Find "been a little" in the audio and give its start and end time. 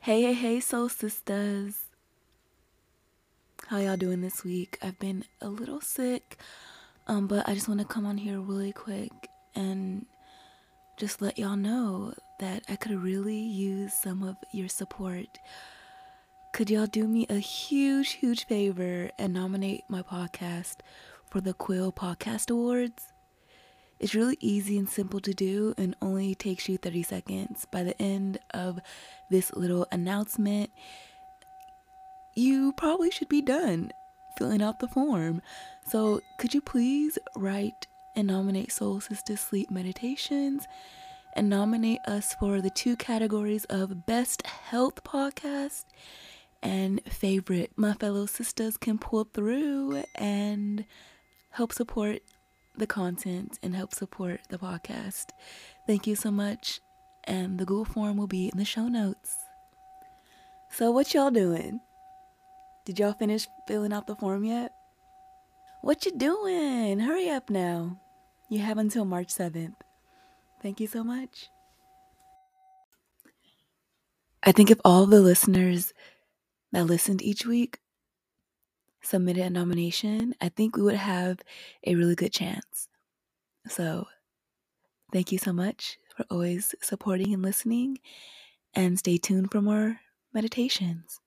5.00-5.80